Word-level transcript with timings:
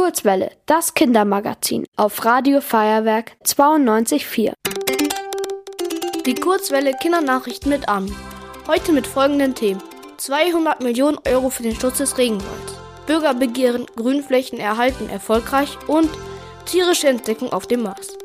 Kurzwelle, 0.00 0.52
das 0.64 0.94
Kindermagazin 0.94 1.84
auf 1.94 2.24
Radio 2.24 2.62
Feuerwerk 2.62 3.32
92.4. 3.44 4.54
Die 6.24 6.34
Kurzwelle 6.36 6.94
Kindernachrichten 6.94 7.70
mit 7.70 7.86
Armin. 7.86 8.16
Heute 8.66 8.92
mit 8.92 9.06
folgenden 9.06 9.54
Themen. 9.54 9.82
200 10.16 10.82
Millionen 10.82 11.18
Euro 11.28 11.50
für 11.50 11.64
den 11.64 11.78
Schutz 11.78 11.98
des 11.98 12.16
Regenwalds. 12.16 12.72
Bürgerbegehren, 13.06 13.84
Grünflächen 13.94 14.58
erhalten 14.58 15.10
erfolgreich 15.10 15.76
und 15.86 16.08
tierische 16.64 17.08
Entdeckung 17.08 17.52
auf 17.52 17.66
dem 17.66 17.82
Mars. 17.82 18.16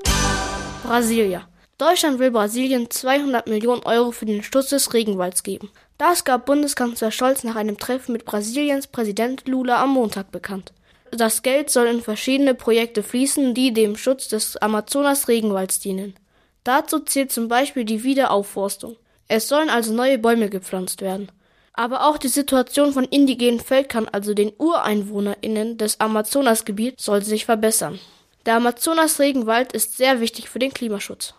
Brasilia. 0.81 1.45
Deutschland 1.77 2.19
will 2.19 2.31
Brasilien 2.31 2.89
200 2.89 3.47
Millionen 3.47 3.83
Euro 3.83 4.11
für 4.11 4.25
den 4.25 4.43
Schutz 4.43 4.69
des 4.69 4.93
Regenwalds 4.93 5.43
geben. 5.43 5.69
Das 5.97 6.23
gab 6.23 6.45
Bundeskanzler 6.45 7.11
Scholz 7.11 7.43
nach 7.43 7.57
einem 7.57 7.77
Treffen 7.77 8.13
mit 8.13 8.23
Brasiliens 8.23 8.87
Präsident 8.87 9.45
Lula 9.45 9.83
am 9.83 9.89
Montag 9.89 10.31
bekannt. 10.31 10.71
Das 11.17 11.43
Geld 11.43 11.69
soll 11.69 11.87
in 11.87 12.01
verschiedene 12.01 12.53
Projekte 12.55 13.01
fließen, 13.01 13.53
die 13.53 13.73
dem 13.73 13.95
Schutz 13.95 14.27
des 14.27 14.57
Amazonas-Regenwalds 14.57 15.79
dienen. 15.79 16.15
Dazu 16.63 16.99
zählt 16.99 17.31
zum 17.31 17.47
Beispiel 17.47 17.85
die 17.85 18.03
Wiederaufforstung. 18.03 18.97
Es 19.27 19.47
sollen 19.47 19.69
also 19.69 19.93
neue 19.93 20.17
Bäume 20.17 20.49
gepflanzt 20.49 21.01
werden. 21.01 21.31
Aber 21.73 22.07
auch 22.07 22.17
die 22.17 22.27
Situation 22.27 22.93
von 22.93 23.05
indigenen 23.05 23.59
Völkern, 23.59 24.07
also 24.07 24.33
den 24.33 24.51
UreinwohnerInnen 24.57 25.77
des 25.77 25.99
Amazonasgebiets, 25.99 27.03
soll 27.03 27.23
sich 27.23 27.45
verbessern. 27.45 27.99
Der 28.45 28.55
Amazonas-Regenwald 28.55 29.73
ist 29.73 29.97
sehr 29.97 30.19
wichtig 30.19 30.49
für 30.49 30.59
den 30.59 30.73
Klimaschutz. 30.73 31.33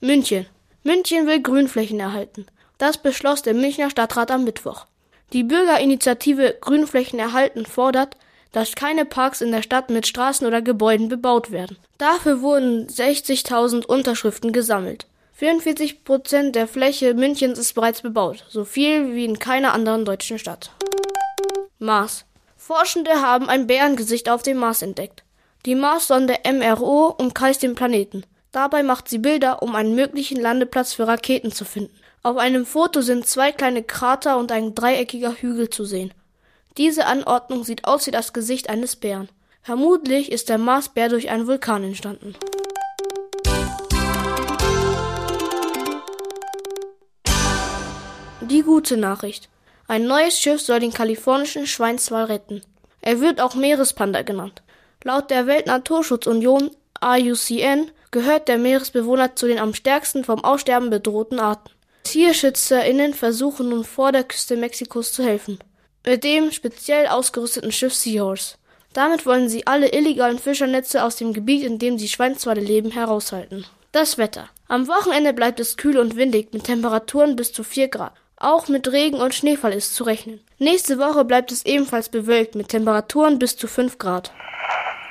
München. 0.00 0.46
München 0.82 1.26
will 1.26 1.40
Grünflächen 1.40 2.00
erhalten. 2.00 2.46
Das 2.78 2.98
beschloss 2.98 3.42
der 3.42 3.54
Münchner 3.54 3.90
Stadtrat 3.90 4.30
am 4.30 4.44
Mittwoch. 4.44 4.86
Die 5.32 5.44
Bürgerinitiative 5.44 6.58
Grünflächen 6.60 7.18
erhalten 7.18 7.66
fordert, 7.66 8.16
dass 8.54 8.76
keine 8.76 9.04
Parks 9.04 9.40
in 9.40 9.50
der 9.50 9.62
Stadt 9.62 9.90
mit 9.90 10.06
Straßen 10.06 10.46
oder 10.46 10.62
Gebäuden 10.62 11.08
bebaut 11.08 11.50
werden. 11.50 11.76
Dafür 11.98 12.40
wurden 12.40 12.86
60.000 12.86 13.84
Unterschriften 13.84 14.52
gesammelt. 14.52 15.06
44 15.32 16.04
Prozent 16.04 16.54
der 16.54 16.68
Fläche 16.68 17.14
Münchens 17.14 17.58
ist 17.58 17.74
bereits 17.74 18.02
bebaut, 18.02 18.44
so 18.48 18.64
viel 18.64 19.12
wie 19.12 19.24
in 19.24 19.40
keiner 19.40 19.72
anderen 19.72 20.04
deutschen 20.04 20.38
Stadt. 20.38 20.70
Mars. 21.80 22.26
Forschende 22.56 23.20
haben 23.20 23.48
ein 23.48 23.66
Bärengesicht 23.66 24.30
auf 24.30 24.44
dem 24.44 24.58
Mars 24.58 24.82
entdeckt. 24.82 25.24
Die 25.66 25.74
Mars-Sonde 25.74 26.36
MRO 26.46 27.08
umkreist 27.18 27.64
den 27.64 27.74
Planeten. 27.74 28.24
Dabei 28.52 28.84
macht 28.84 29.08
sie 29.08 29.18
Bilder, 29.18 29.64
um 29.64 29.74
einen 29.74 29.96
möglichen 29.96 30.40
Landeplatz 30.40 30.92
für 30.92 31.08
Raketen 31.08 31.50
zu 31.50 31.64
finden. 31.64 31.98
Auf 32.22 32.36
einem 32.36 32.66
Foto 32.66 33.00
sind 33.00 33.26
zwei 33.26 33.50
kleine 33.50 33.82
Krater 33.82 34.38
und 34.38 34.52
ein 34.52 34.76
dreieckiger 34.76 35.32
Hügel 35.32 35.70
zu 35.70 35.84
sehen. 35.84 36.14
Diese 36.76 37.06
Anordnung 37.06 37.62
sieht 37.62 37.84
aus 37.84 38.06
wie 38.08 38.10
das 38.10 38.32
Gesicht 38.32 38.68
eines 38.68 38.96
Bären. 38.96 39.28
Vermutlich 39.62 40.32
ist 40.32 40.48
der 40.48 40.58
Marsbär 40.58 41.08
durch 41.08 41.30
einen 41.30 41.46
Vulkan 41.46 41.84
entstanden. 41.84 42.34
Die 48.40 48.62
gute 48.62 48.96
Nachricht. 48.96 49.48
Ein 49.86 50.06
neues 50.06 50.40
Schiff 50.40 50.60
soll 50.60 50.80
den 50.80 50.92
kalifornischen 50.92 51.68
Schweinswal 51.68 52.24
retten. 52.24 52.62
Er 53.02 53.20
wird 53.20 53.40
auch 53.40 53.54
Meerespanda 53.54 54.22
genannt. 54.22 54.62
Laut 55.04 55.30
der 55.30 55.46
Weltnaturschutzunion 55.46 56.72
IUCN 57.04 57.90
gehört 58.10 58.48
der 58.48 58.58
Meeresbewohner 58.58 59.36
zu 59.36 59.46
den 59.46 59.60
am 59.60 59.74
stärksten 59.74 60.24
vom 60.24 60.42
Aussterben 60.42 60.90
bedrohten 60.90 61.38
Arten. 61.38 61.70
TierschützerInnen 62.02 63.14
versuchen 63.14 63.68
nun 63.68 63.84
vor 63.84 64.10
der 64.10 64.24
Küste 64.24 64.56
Mexikos 64.56 65.12
zu 65.12 65.22
helfen. 65.22 65.58
Mit 66.06 66.22
dem 66.22 66.52
speziell 66.52 67.06
ausgerüsteten 67.06 67.72
Schiff 67.72 67.94
Seahorse. 67.94 68.56
Damit 68.92 69.24
wollen 69.26 69.48
sie 69.48 69.66
alle 69.66 69.92
illegalen 69.92 70.38
Fischernetze 70.38 71.02
aus 71.02 71.16
dem 71.16 71.32
Gebiet, 71.32 71.64
in 71.64 71.78
dem 71.78 71.96
die 71.96 72.08
Schweinswale 72.08 72.60
leben, 72.60 72.90
heraushalten. 72.90 73.64
Das 73.92 74.18
Wetter. 74.18 74.48
Am 74.68 74.86
Wochenende 74.86 75.32
bleibt 75.32 75.60
es 75.60 75.76
kühl 75.76 75.98
und 75.98 76.16
windig 76.16 76.52
mit 76.52 76.64
Temperaturen 76.64 77.36
bis 77.36 77.52
zu 77.52 77.64
4 77.64 77.88
Grad. 77.88 78.12
Auch 78.36 78.68
mit 78.68 78.90
Regen 78.92 79.16
und 79.20 79.34
Schneefall 79.34 79.72
ist 79.72 79.94
zu 79.94 80.04
rechnen. 80.04 80.40
Nächste 80.58 80.98
Woche 80.98 81.24
bleibt 81.24 81.50
es 81.52 81.64
ebenfalls 81.64 82.08
bewölkt 82.08 82.54
mit 82.54 82.68
Temperaturen 82.68 83.38
bis 83.38 83.56
zu 83.56 83.66
5 83.66 83.98
Grad. 83.98 84.32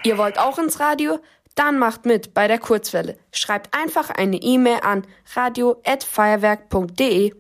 Ihr 0.04 0.18
wollt 0.18 0.38
auch 0.38 0.60
ins 0.60 0.80
Radio? 0.80 1.20
Dann 1.56 1.80
macht 1.80 2.06
mit 2.06 2.34
bei 2.34 2.48
der 2.48 2.60
Kurzwelle. 2.60 3.18
Schreibt 3.32 3.76
einfach 3.76 4.10
eine 4.10 4.38
E-Mail 4.38 4.80
an 4.82 5.08
radio@feuerwerk.de. 5.36 7.34